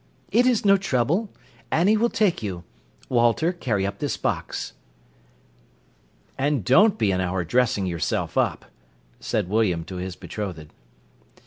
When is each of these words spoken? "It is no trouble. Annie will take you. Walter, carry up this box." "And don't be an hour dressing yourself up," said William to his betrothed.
"It 0.31 0.47
is 0.47 0.65
no 0.65 0.77
trouble. 0.77 1.29
Annie 1.71 1.95
will 1.95 2.09
take 2.09 2.41
you. 2.41 2.63
Walter, 3.07 3.53
carry 3.53 3.85
up 3.85 3.99
this 3.99 4.17
box." 4.17 4.73
"And 6.39 6.65
don't 6.65 6.97
be 6.97 7.11
an 7.11 7.21
hour 7.21 7.43
dressing 7.43 7.85
yourself 7.85 8.35
up," 8.35 8.65
said 9.19 9.47
William 9.47 9.83
to 9.83 9.97
his 9.97 10.15
betrothed. 10.15 10.73